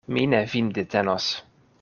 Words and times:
Mi 0.15 0.23
ne 0.29 0.39
vin 0.53 0.71
detenos. 0.79 1.31